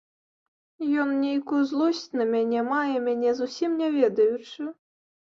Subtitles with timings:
[1.03, 4.61] Ён нейкую злосць на мяне мае, мяне зусім не ведаючы.